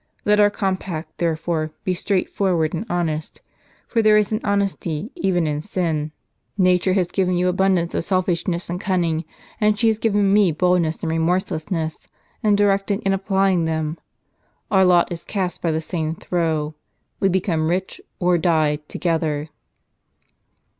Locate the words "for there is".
3.87-4.31